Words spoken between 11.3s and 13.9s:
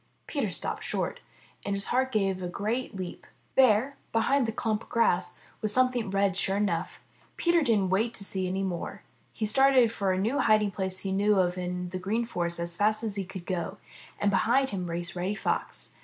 of in the Green Forest as fast as he could go,